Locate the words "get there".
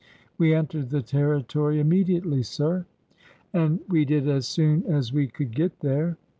5.53-6.17